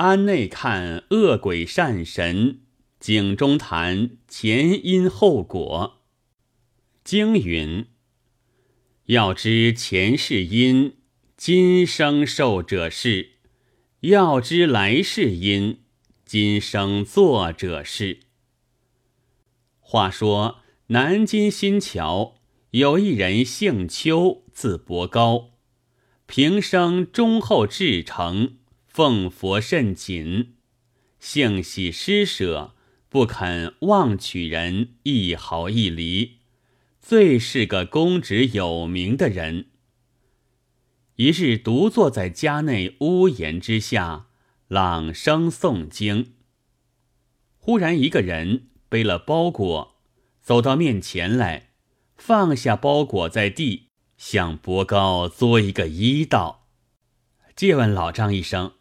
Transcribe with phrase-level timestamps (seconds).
[0.00, 2.60] 安内看恶鬼善神，
[2.98, 6.00] 井中谈前因后果。
[7.04, 7.84] 经云：
[9.04, 10.96] 要知前世因，
[11.36, 13.32] 今生受者是；
[14.00, 15.80] 要知来世因，
[16.24, 18.20] 今生作者是。
[19.80, 22.36] 话说南京新桥
[22.70, 25.50] 有一人姓邱，字伯高，
[26.24, 28.56] 平生忠厚至诚，
[29.00, 30.56] 奉佛甚谨，
[31.18, 32.74] 性喜施舍，
[33.08, 36.40] 不肯妄取人一毫一厘。
[37.00, 39.70] 最是个公职有名的人。
[41.16, 44.26] 一日独坐在家内屋檐之下，
[44.68, 46.34] 朗声诵经。
[47.56, 49.94] 忽然一个人背了包裹，
[50.42, 51.70] 走到面前来，
[52.18, 53.86] 放下包裹在地，
[54.18, 56.68] 向伯高作一个揖道
[57.56, 58.74] ：“借问老丈一声。”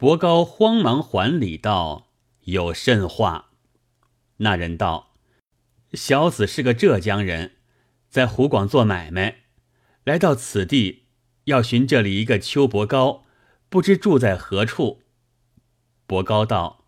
[0.00, 2.08] 伯高慌忙还礼道
[2.48, 3.50] ：“有甚话？”
[4.38, 5.12] 那人道。
[5.92, 7.56] 小子是个浙江人，
[8.08, 9.40] 在湖广做买卖，
[10.04, 11.02] 来到此地，
[11.44, 13.26] 要寻这里一个邱伯高，
[13.68, 15.02] 不知住在何处。
[16.06, 16.86] 伯高道：“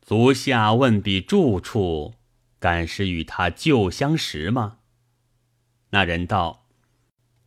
[0.00, 2.14] 足下问彼住处，
[2.60, 4.78] 敢是与他旧相识吗？”
[5.90, 6.68] 那人道：“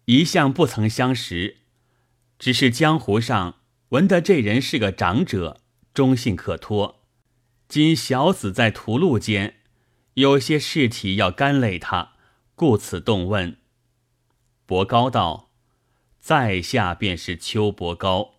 [0.04, 1.60] 一向不曾相识，
[2.38, 3.60] 只是江湖上
[3.96, 5.62] 闻得这人是个长者，
[5.94, 7.06] 忠信可托。
[7.70, 9.62] 今小子在屠戮间。”
[10.16, 12.14] 有些事体要干累他，
[12.56, 13.58] 故此动问。
[14.66, 15.52] 伯高道
[16.20, 18.36] ：“在下便是邱伯高，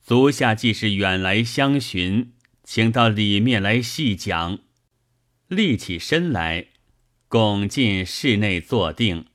[0.00, 2.32] 足下既是远来相寻，
[2.64, 4.58] 请到里面来细讲。”
[5.46, 6.68] 立起身来，
[7.28, 9.26] 拱进室内坐定，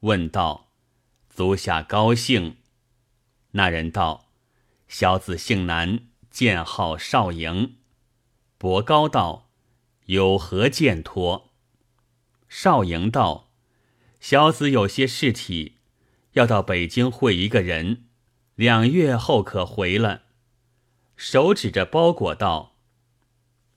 [0.00, 0.68] 问道
[1.30, 2.56] ：“足下高兴？”
[3.52, 4.21] 那人道
[4.94, 7.76] ：“小子姓南，剑号少营。”
[8.58, 9.48] 伯高道。
[10.04, 11.50] 有何见托？
[12.46, 13.50] 少营道
[14.20, 15.78] ：“小子有些事体，
[16.32, 18.04] 要到北京会一个人，
[18.54, 20.24] 两月后可回了。”
[21.16, 22.76] 手指着包裹道：“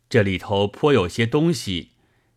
[0.09, 1.91] 这里头颇有些东西，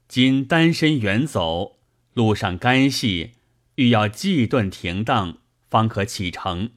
[0.07, 1.81] 今单身远走，
[2.13, 3.33] 路上干系，
[3.75, 6.71] 欲要祭顿停当，方可启程。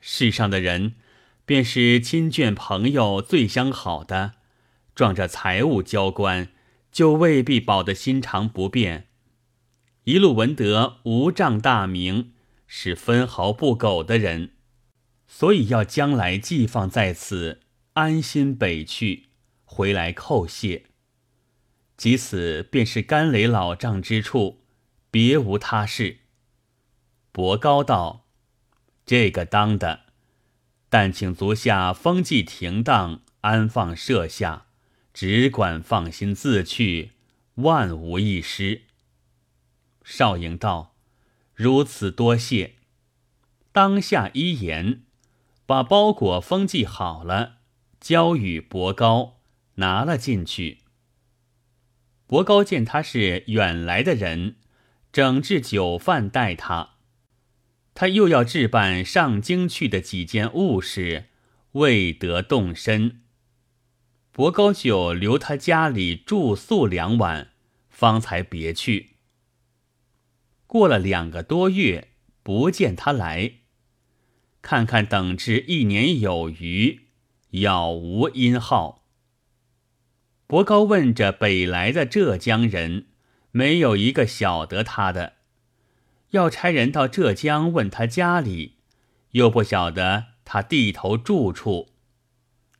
[0.00, 0.96] 世上的人，
[1.44, 4.34] 便是亲眷朋友最相好的。”
[4.94, 6.52] 撞着财物交关，
[6.92, 9.08] 就未必保得心肠不变。
[10.04, 12.32] 一路闻得无仗大名，
[12.68, 14.52] 是分毫不苟的人，
[15.26, 17.62] 所以要将来寄放在此，
[17.94, 19.30] 安心北去，
[19.64, 20.84] 回来叩谢。
[21.96, 24.60] 即此便是甘雷老丈之处，
[25.10, 26.18] 别无他事。
[27.32, 28.28] 伯高道
[29.04, 30.03] ：“这个当的，
[30.94, 34.66] 但请足下风纪停当，安放设下。”
[35.12, 37.14] 只管放心自去，
[37.56, 38.82] 万无一失。
[40.04, 40.94] 少营道
[41.52, 42.74] ：“如此多谢。”
[43.72, 45.02] 当下一言，
[45.66, 47.56] 把包裹封记好了，
[48.00, 49.40] 交与伯高，
[49.76, 50.82] 拿了进去。
[52.28, 54.54] 伯高见他是远来的人，
[55.12, 56.93] 整治酒饭待他，
[57.94, 61.26] 他又要置办上京去的几件物事，
[61.72, 63.20] 未得动身。
[64.32, 67.52] 伯高就留他家里住宿两晚，
[67.88, 69.10] 方才别去。
[70.66, 72.08] 过了两个多月，
[72.42, 73.52] 不见他来，
[74.60, 77.02] 看看等至一年有余，
[77.50, 79.06] 杳无音号。
[80.48, 83.06] 伯高问着北来的浙江人，
[83.52, 85.34] 没有一个晓得他的，
[86.34, 88.78] 要差人到浙江问他家里，
[89.30, 91.90] 又不晓得他地头住处。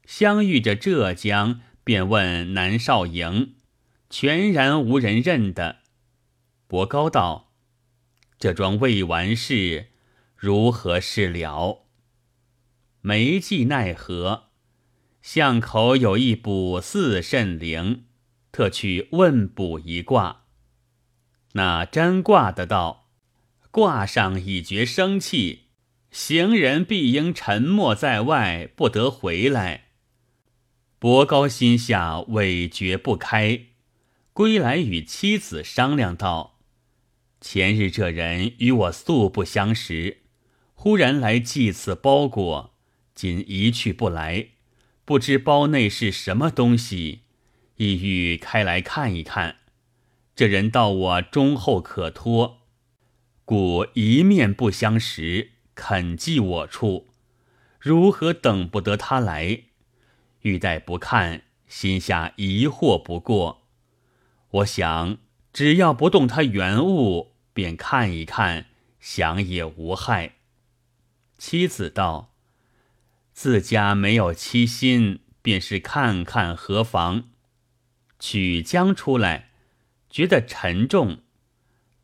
[0.05, 3.55] 相遇着浙江，便问南少营，
[4.11, 5.77] 全然无人认得。
[6.67, 7.53] 伯高道
[8.41, 9.91] ：“这桩未完事，
[10.37, 11.87] 如何是了？”
[13.03, 14.49] 没计奈何，
[15.23, 18.07] 巷口有一卜四甚灵，
[18.51, 20.43] 特去问卜一卦。
[21.53, 23.04] 那占卦的道
[23.75, 25.63] ：“挂上已觉生气，
[26.13, 29.87] 行人必应沉默在外，不得回来。”
[31.01, 33.63] 伯高心下委决不开，
[34.33, 36.61] 归来与妻子商量道
[37.43, 40.19] ：“前日这人与我素不相识，
[40.75, 42.77] 忽然来寄此包裹，
[43.13, 44.51] 今一去不来，
[45.05, 47.23] 不知包内是什么东西，
[47.79, 49.57] 意欲开来看一看。
[50.37, 52.64] 这人到我忠厚可托，
[53.45, 57.09] 故一面不相识，肯寄我处。
[57.79, 59.65] 如何等不得他来？
[60.41, 63.67] 欲待不看，心下疑惑不过。
[64.51, 65.19] 我想，
[65.53, 68.67] 只要不动他原物，便看一看，
[68.99, 70.37] 想也无害。
[71.37, 72.35] 妻子道
[73.35, 77.25] ：“自家没有妻心，便是看看何妨？”
[78.19, 79.51] 取将出来，
[80.09, 81.19] 觉得沉重，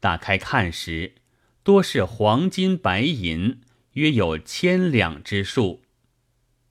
[0.00, 1.14] 打开看时，
[1.62, 3.60] 多是黄金白银。
[3.94, 5.82] 约有千两之数。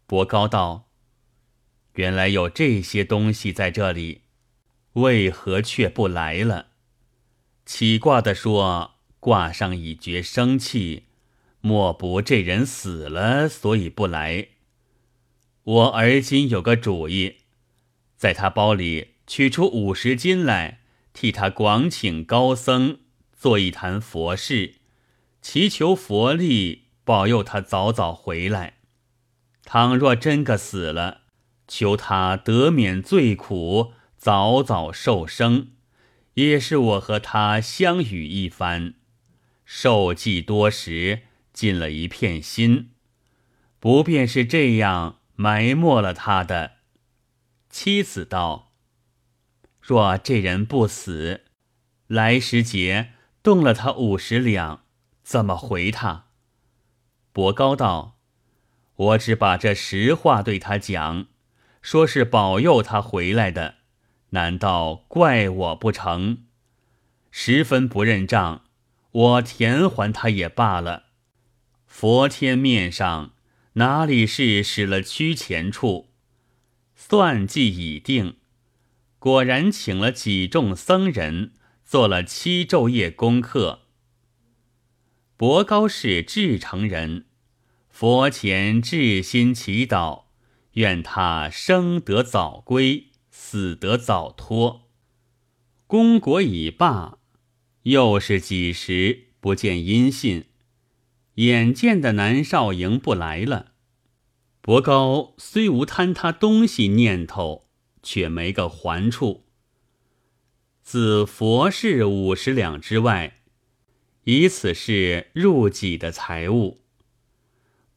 [0.07, 0.87] 伯高道
[1.95, 4.21] ：“原来有这些东西在这里，
[4.93, 6.67] 为何却不来了？”
[7.65, 11.07] 起卦的说：“卦上已觉生气，
[11.59, 14.47] 莫不这人死了，所以不来。”
[15.63, 17.39] 我而今有个主意，
[18.15, 20.79] 在他包里取出五十金来，
[21.11, 23.01] 替他广请高僧
[23.37, 24.75] 做一坛佛事，
[25.41, 26.85] 祈求佛力。
[27.03, 28.75] 保佑他早早回来。
[29.63, 31.21] 倘若真个死了，
[31.67, 35.69] 求他得免罪苦，早早受生，
[36.35, 38.93] 也是我和他相与一番。
[39.65, 42.91] 受祭多时，尽了一片心，
[43.79, 46.73] 不便是这样埋没了他的。
[47.71, 48.73] 妻子道
[49.81, 51.45] ：“若这人不死，
[52.05, 54.83] 来时节动了他五十两，
[55.29, 56.25] 怎么回他？”
[57.31, 58.17] 伯高道
[59.13, 61.27] ：“我只把这实话对他讲，
[61.83, 63.75] 说是保佑他回来的，
[64.31, 66.45] 难道怪我不成？
[67.29, 68.63] 十分不认账，
[69.11, 71.03] 我填还他也罢了。
[71.85, 73.33] 佛天面上
[73.73, 76.09] 哪里是使了屈钱处？
[76.95, 78.37] 算计已定，
[79.19, 81.53] 果然请了几众僧人，
[81.85, 83.81] 做了七昼夜功课。”
[85.39, 87.23] 伯高是至诚人，
[87.89, 90.23] 佛前至心祈祷，
[90.73, 94.89] 愿他生得早归，死得早脱。
[95.87, 97.19] 功果已罢，
[97.83, 100.47] 又是几时不见音信？
[101.35, 103.71] 眼见的南少营不来了，
[104.59, 107.69] 伯高虽无贪他东西念头，
[108.03, 109.45] 却没个还处。
[110.83, 113.38] 自佛事五十两之外。
[114.31, 116.81] 以此事入己的财物，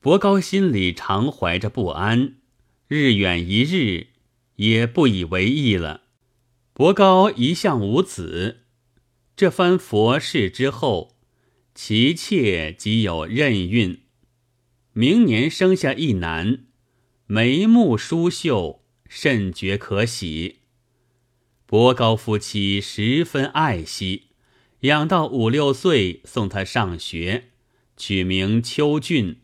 [0.00, 2.36] 伯高心里常怀着不安，
[2.88, 4.06] 日远一日
[4.56, 6.04] 也不以为意了。
[6.72, 8.62] 伯高一向无子，
[9.36, 11.18] 这番佛事之后，
[11.74, 14.00] 其妾即有任孕，
[14.94, 16.64] 明年生下一男，
[17.26, 20.60] 眉目疏秀，甚觉可喜。
[21.66, 24.28] 伯高夫妻十分爱惜。
[24.82, 27.50] 养到五六岁，送他上学，
[27.96, 29.42] 取名秋俊。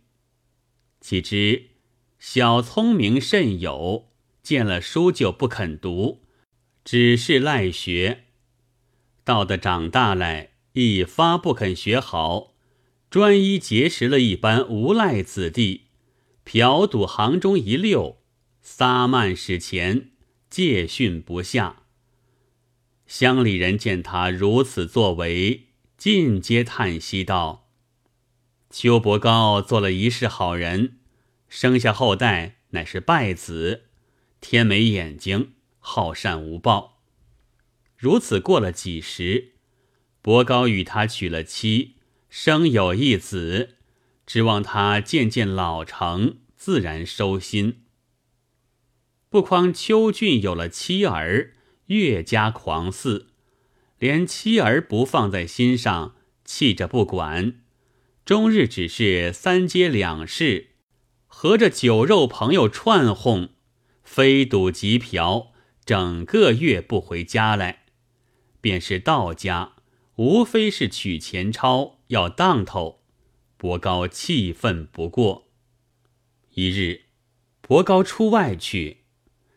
[1.01, 1.67] 岂知
[2.19, 4.09] 小聪明甚有，
[4.43, 6.23] 见了书就不肯读，
[6.85, 8.25] 只是赖学。
[9.23, 12.55] 到的长大来，一发不肯学好，
[13.09, 15.83] 专一结识了一般无赖子弟，
[16.45, 18.19] 嫖赌行中一溜，
[18.61, 20.11] 撒漫使钱，
[20.51, 21.85] 戒训不下。
[23.09, 27.71] 乡里人见他如此作为，尽皆叹息道
[28.69, 30.99] ：“邱伯高做了一世好人，
[31.49, 33.85] 生下后代乃是败子，
[34.43, 37.01] 天没眼睛，好善无报。
[37.97, 39.55] 如此过了几时，
[40.21, 41.95] 伯高与他娶了妻，
[42.29, 43.77] 生有一子，
[44.27, 47.85] 指望他渐渐老成，自然收心。
[49.31, 51.55] 不匡邱俊有了妻儿。”
[51.89, 53.29] 越加狂肆，
[53.99, 56.15] 连妻儿不放在心上，
[56.45, 57.61] 气着不管，
[58.25, 60.71] 终日只是三街两市，
[61.27, 63.51] 合着酒肉朋友串哄，
[64.03, 65.53] 非赌即嫖，
[65.85, 67.85] 整个月不回家来。
[68.61, 69.73] 便是到家，
[70.17, 73.03] 无非是取钱钞要当头。
[73.57, 75.49] 伯高气愤不过。
[76.55, 77.03] 一日，
[77.61, 78.99] 伯高出外去，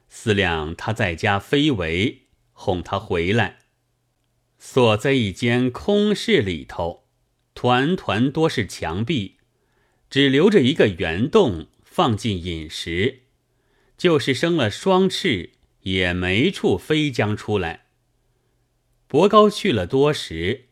[0.08, 2.21] 思量他在家非为。
[2.64, 3.58] 哄他回来，
[4.60, 7.08] 锁在一间空室里头，
[7.56, 9.38] 团团多是墙壁，
[10.12, 13.24] 只留着一个圆洞，放进饮食。
[13.98, 17.88] 就是生了双翅，也没处飞将出来。
[19.08, 20.70] 伯高去了多时，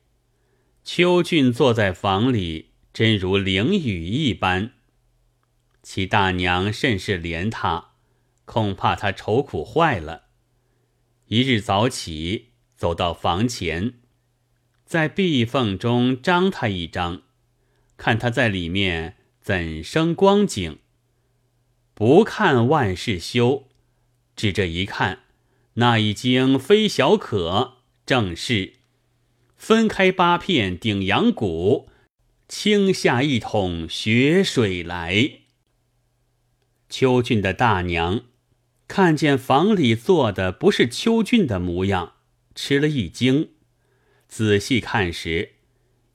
[0.83, 4.73] 秋俊坐在房里，真如灵雨一般。
[5.81, 7.93] 其大娘甚是怜他，
[8.45, 10.28] 恐怕他愁苦坏了。
[11.29, 13.93] 一日早起，走到房前，
[14.83, 17.21] 在壁缝中张他一张，
[17.97, 20.79] 看他在里面怎生光景。
[21.93, 23.67] 不看万事休。
[24.35, 25.19] 只这一看，
[25.75, 27.73] 那已经非小可，
[28.07, 28.77] 正是
[29.55, 31.91] 分开八片顶阳骨，
[32.47, 35.41] 倾下一桶血水来。
[36.89, 38.23] 秋俊的大娘
[38.89, 42.13] 看见房里坐的不是秋俊的模样，
[42.55, 43.51] 吃了一惊，
[44.27, 45.53] 仔细看时，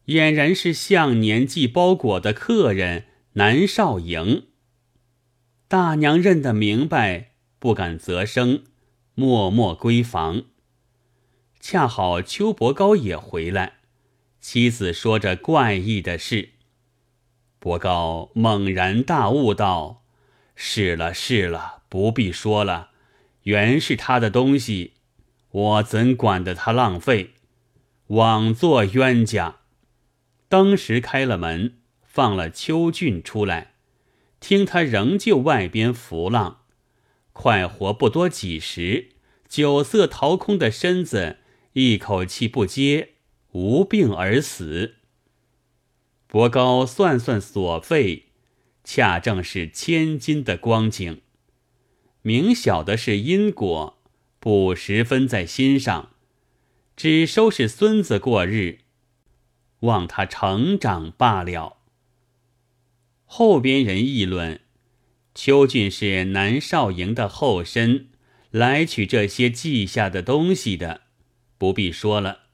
[0.06, 3.04] 俨然是向年寄包裹的客人
[3.34, 4.48] 南少营。
[5.68, 7.30] 大娘认得明白。
[7.60, 8.64] 不敢啧声，
[9.14, 10.42] 默默归房。
[11.58, 13.78] 恰好邱伯高也回来，
[14.38, 16.50] 妻子说着怪异的事。
[17.58, 20.04] 伯高猛然大悟道
[20.54, 22.90] ：“是了是了，不必说了，
[23.44, 24.94] 原是他的东西，
[25.52, 27.34] 我怎管得他浪费？
[28.08, 29.60] 枉做冤家。”
[30.50, 33.74] 当时开了门，放了邱俊出来，
[34.40, 36.62] 听他仍旧外边浮浪。
[37.32, 39.10] 快活不多几时，
[39.48, 41.36] 酒色掏空的身子，
[41.74, 43.10] 一口气不接，
[43.52, 44.96] 无病而死。
[46.26, 48.30] 伯高算算所费，
[48.82, 51.20] 恰正是千金的光景。
[52.26, 53.98] 明晓得是因果，
[54.40, 56.08] 不十分在心上，
[56.96, 58.78] 只收拾孙子过日，
[59.80, 61.76] 望他成长罢了。
[63.26, 64.60] 后边人议论。
[65.34, 68.08] 邱俊是南少营的后身，
[68.50, 71.02] 来取这些记下的东西的，
[71.58, 72.44] 不必说了。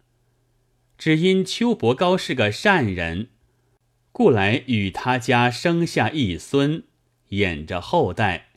[0.99, 3.29] 只因邱伯高是个善人，
[4.11, 6.83] 故来与他家生下一孙，
[7.29, 8.50] 演着后代，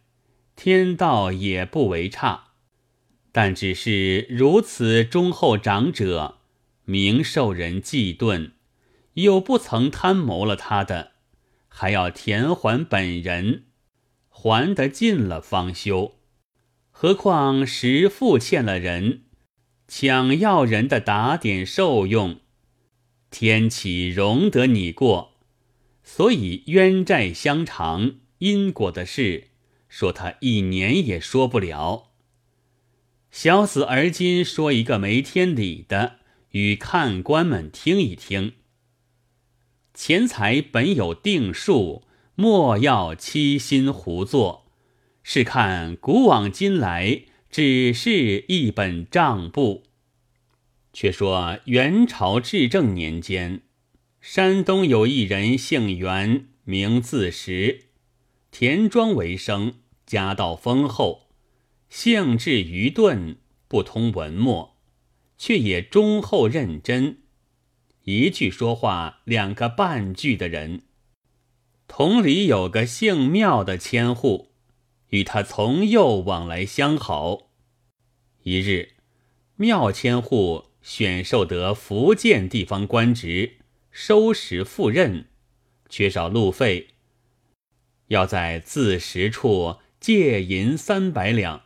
[0.55, 2.51] 天道也不为差。
[3.31, 6.39] 但只是如此忠厚长者，
[6.85, 8.51] 明受人忌顿，
[9.13, 11.13] 又不曾贪谋了他的，
[11.67, 13.63] 还要填还本人。
[14.35, 16.15] 还得尽了方休，
[16.91, 19.21] 何况实父欠了人，
[19.87, 22.41] 抢要人的打点受用，
[23.29, 25.35] 天启容得你过，
[26.03, 29.51] 所以冤债相偿，因果的事，
[29.93, 32.13] 说他一年也说不了。
[33.29, 36.15] 小子而今说一个没天理的，
[36.53, 38.53] 与看官们听一听。
[39.93, 42.07] 钱财本有定数。
[42.33, 44.65] 莫要欺心胡作，
[45.21, 49.83] 是看古往今来，只是一本账簿。
[50.91, 53.61] 却说元朝至正年间，
[54.19, 57.81] 山东有一人姓袁，名自实，
[58.49, 59.75] 田庄为生，
[60.13, 61.31] 家道丰厚，
[61.89, 64.77] 性质愚钝，不通文墨，
[65.39, 67.17] 却也忠厚认真，
[68.03, 70.83] 一句说话两个半句的人。
[71.87, 74.51] 同里有个姓庙的千户，
[75.09, 77.49] 与他从幼往来相好。
[78.43, 78.91] 一日，
[79.55, 83.53] 庙千户选授得福建地方官职，
[83.89, 85.25] 收拾赴任，
[85.89, 86.89] 缺少路费，
[88.09, 91.63] 要在自食处借银三百两。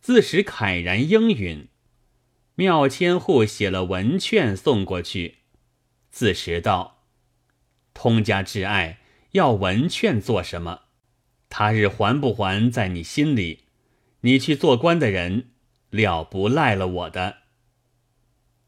[0.00, 1.68] 自食慨然应允。
[2.56, 5.36] 庙千户写了文券送过去，
[6.10, 7.04] 自食道
[7.94, 8.98] ：“通家挚爱。”
[9.32, 10.80] 要文券做什么？
[11.48, 13.66] 他日还不还在你心里？
[14.22, 15.50] 你去做官的人
[15.90, 17.36] 了不赖了我的。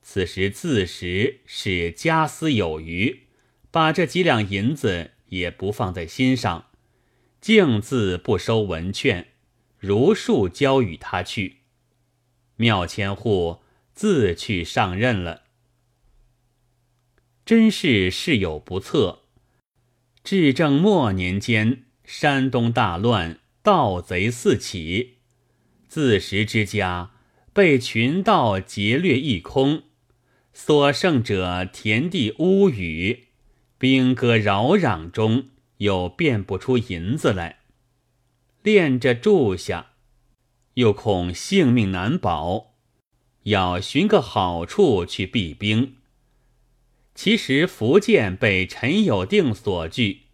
[0.01, 3.25] 此时自识是家私有余，
[3.73, 6.70] 把这几两银子也不放在心上，
[7.41, 9.29] 径自不收文券，
[9.79, 11.59] 如数交与他去。
[12.57, 13.61] 庙千户
[13.95, 15.45] 自去上任了。
[17.47, 19.21] 真是事有不测。
[20.23, 25.17] 至正末年间，山东大乱，盗贼四起，
[25.89, 27.13] 自食之家
[27.55, 29.85] 被群盗劫掠一空，
[30.53, 33.29] 所剩者田地屋宇，
[33.79, 35.49] 兵戈扰攘中，
[35.81, 37.61] 又变不出银子来，
[38.63, 39.93] 恋着住下，
[40.75, 42.75] 又恐性命难保，
[43.45, 45.97] 要寻个好处去避兵。
[47.15, 50.25] 其实福建被陈友定所据，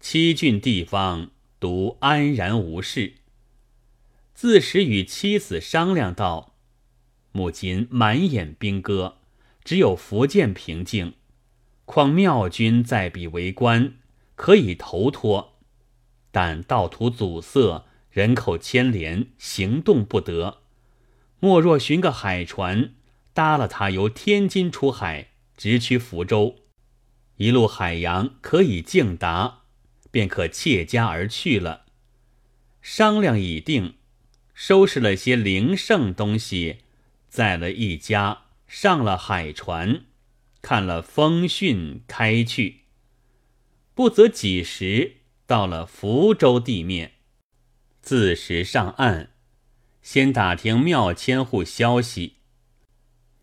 [0.00, 1.30] 七郡地方
[1.60, 3.14] 独安然无事。
[4.32, 6.54] 自时与妻子商量道
[7.32, 9.18] ：“母亲满眼兵戈，
[9.62, 11.12] 只有福建平静。
[11.84, 13.94] 况妙君在彼为官，
[14.38, 15.58] 可以投托；
[16.30, 20.58] 但道途阻塞，人口牵连，行动不得。
[21.40, 22.94] 莫若寻个海船，
[23.34, 26.54] 搭了它由天津出海。”直趋福州，
[27.38, 29.62] 一路海洋可以径达，
[30.12, 31.86] 便可窃家而去了。
[32.80, 33.94] 商量已定，
[34.54, 36.78] 收拾了些零剩东西，
[37.28, 40.02] 载了一家上了海船，
[40.62, 42.82] 看了风讯，开去。
[43.98, 47.14] 不则几时到了福州地面，
[48.00, 49.30] 自时上岸，
[50.02, 52.34] 先打听庙千户消息，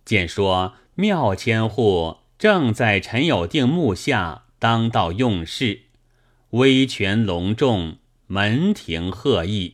[0.05, 5.87] 见说庙千户正在陈友定墓下当道用事，
[6.51, 7.97] 威权隆重，
[8.27, 9.73] 门庭贺意，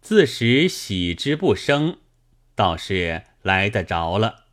[0.00, 1.98] 自时喜之不生，
[2.56, 4.46] 倒是来得着了，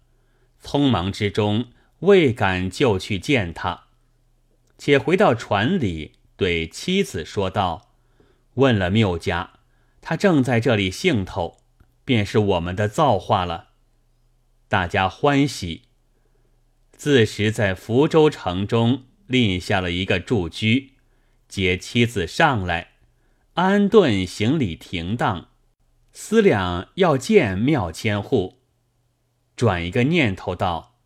[0.62, 1.70] 匆忙之中
[2.02, 3.83] 未敢就去见他。
[4.86, 7.94] 且回到船里，对妻子说道
[8.56, 9.52] ：“问了缪家，
[10.02, 11.62] 他正在这里兴头，
[12.04, 13.70] 便是我们的造化了。”
[14.68, 15.84] 大家欢喜。
[16.98, 20.96] 自时在福州城中立下了一个住居，
[21.48, 22.96] 接妻子上来，
[23.54, 25.48] 安顿行李停当，
[26.12, 28.60] 思量要见庙千户，
[29.56, 30.98] 转一个念头道：“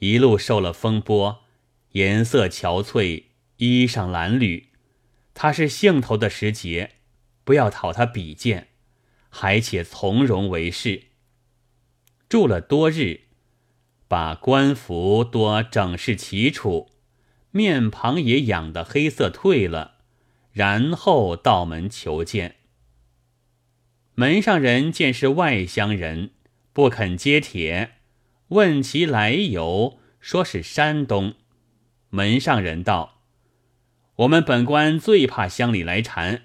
[0.00, 1.42] 一路受了风波。”
[1.94, 3.22] 颜色憔悴，
[3.58, 4.64] 衣裳褴褛，
[5.32, 6.96] 他是兴头的时节，
[7.44, 8.66] 不要讨他比见，
[9.28, 11.04] 还且从容为是。
[12.28, 13.20] 住了多日，
[14.08, 16.90] 把官服多整饰齐楚，
[17.52, 19.98] 面庞也养得黑色褪了，
[20.50, 22.56] 然后到门求见。
[24.16, 26.32] 门上人见是外乡人，
[26.72, 27.92] 不肯接帖，
[28.48, 31.36] 问其来由，说是山东。
[32.14, 33.18] 门上人道
[34.22, 36.42] ：“我们本官最怕乡里来缠，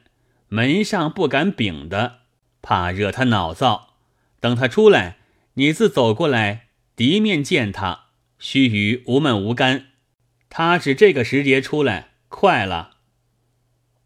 [0.48, 2.22] 门上不敢禀的，
[2.60, 3.94] 怕惹他恼躁。
[4.40, 5.20] 等他出来，
[5.54, 8.06] 你自走过来，敌面见他，
[8.40, 9.90] 须臾无闷无干。
[10.50, 12.98] 他只这个时节出来，快了。”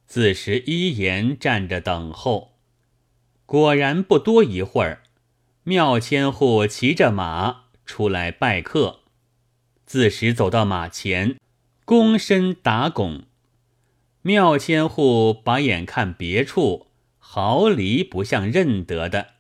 [0.05, 2.58] 自时依言站着等候，
[3.46, 5.03] 果然不多一会儿，
[5.63, 9.00] 庙千户骑着马出来拜客，
[9.85, 11.37] 自时走到马前。
[11.94, 13.25] 躬身打拱，
[14.24, 16.88] 庙千户把眼看别处，
[17.20, 19.34] 毫厘不像认得的，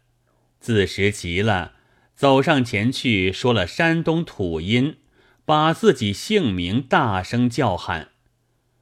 [0.59, 1.73] 自食急了，
[2.13, 4.97] 走上前去说了山东土音，
[5.43, 8.09] 把自己姓名大声叫喊。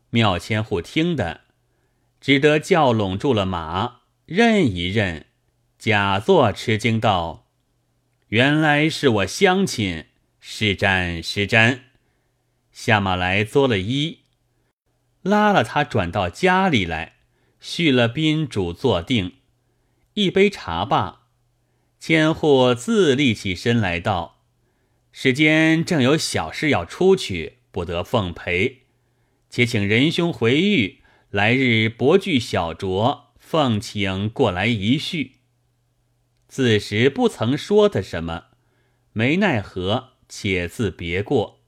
[0.10, 1.40] 庙千户听得，
[2.20, 5.28] 只得叫拢住了马，认一认，
[5.80, 7.48] 假作吃惊道
[8.28, 10.08] ：“原来是我乡亲，
[10.42, 11.80] 施瞻施瞻。”
[12.72, 14.20] 下马来作了揖，
[15.22, 17.18] 拉了他转到家里来，
[17.60, 19.34] 续了宾主坐定，
[20.14, 21.28] 一杯茶罢，
[22.00, 24.42] 千户自立起身来道
[25.12, 28.84] ：“世间正有小事要出去，不得奉陪，
[29.50, 35.38] 且请仁兄回狱，来日薄具小酌，奉请过来一叙。”
[36.48, 38.46] 自时不曾说的什么，
[39.14, 41.61] 没奈何，且自别过。